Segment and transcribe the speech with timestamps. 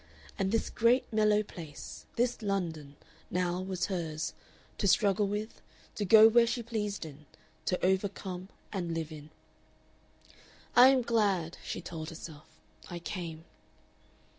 [0.39, 2.95] And this great mellow place, this London,
[3.29, 4.33] now was hers,
[4.79, 5.61] to struggle with,
[5.93, 7.27] to go where she pleased in,
[7.65, 9.29] to overcome and live in.
[10.75, 12.47] "I am glad," she told herself,
[12.89, 13.45] "I came."